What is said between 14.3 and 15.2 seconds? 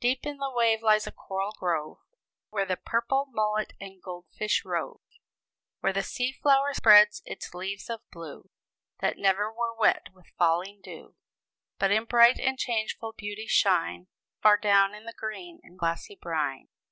Far down in the